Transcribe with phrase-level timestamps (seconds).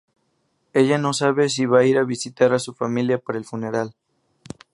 [0.73, 3.93] Ella no sabe si va ir a visitar a su familia para el funeral.